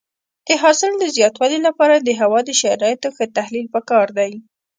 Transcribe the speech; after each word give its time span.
د 0.47 0.49
حاصل 0.61 0.91
د 0.97 1.03
زیاتوالي 1.17 1.59
لپاره 1.67 1.95
د 1.97 2.09
هوا 2.21 2.39
د 2.45 2.49
شرایطو 2.61 3.09
ښه 3.15 3.25
تحلیل 3.37 3.67
پکار 3.75 4.07
دی. 4.17 4.31